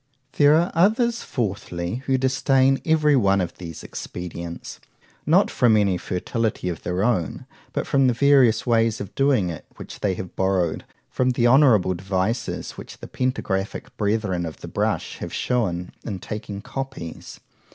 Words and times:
There 0.37 0.55
are 0.55 0.71
others, 0.73 1.21
fourthly, 1.21 1.97
who 2.07 2.17
disdain 2.17 2.81
every 2.83 3.15
one 3.15 3.39
of 3.39 3.59
these 3.59 3.83
expedients;—not 3.83 5.51
from 5.51 5.77
any 5.77 5.97
fertility 5.99 6.69
of 6.69 6.81
their 6.81 7.03
own, 7.03 7.45
but 7.71 7.85
from 7.85 8.07
the 8.07 8.13
various 8.15 8.65
ways 8.65 8.99
of 8.99 9.13
doing 9.13 9.51
it, 9.51 9.67
which 9.75 9.99
they 9.99 10.15
have 10.15 10.35
borrowed 10.35 10.85
from 11.07 11.29
the 11.29 11.45
honourable 11.45 11.93
devices 11.93 12.71
which 12.71 12.97
the 12.97 13.07
Pentagraphic 13.07 13.95
Brethren 13.95 14.43
of 14.43 14.61
the 14.61 14.67
brush 14.67 15.19
have 15.19 15.31
shewn 15.31 15.91
in 16.03 16.17
taking 16.17 16.61
copies. 16.63 17.39